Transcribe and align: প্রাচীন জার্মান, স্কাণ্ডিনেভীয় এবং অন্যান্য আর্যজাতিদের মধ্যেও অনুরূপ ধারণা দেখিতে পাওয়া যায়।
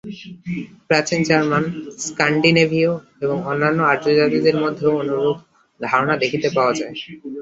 প্রাচীন 0.89 1.19
জার্মান, 1.23 1.63
স্কাণ্ডিনেভীয় 1.99 2.91
এবং 3.21 3.37
অন্যান্য 3.43 3.79
আর্যজাতিদের 3.83 4.55
মধ্যেও 4.63 4.91
অনুরূপ 5.01 5.37
ধারণা 5.79 6.15
দেখিতে 6.17 6.47
পাওয়া 6.55 6.73
যায়। 6.79 6.93